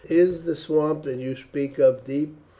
"Is 0.09 0.45
the 0.45 0.55
swamp 0.55 1.03
that 1.03 1.19
you 1.19 1.35
speak 1.35 1.77
of 1.77 2.05
deep?" 2.05 2.35